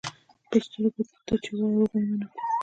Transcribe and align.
پۀ 0.49 0.57
سترګو، 0.65 1.01
تۀ 1.25 1.33
چې 1.43 1.51
وایې 1.57 1.75
وبۀ 1.79 1.97
یې 1.99 2.03
منم. 2.09 2.31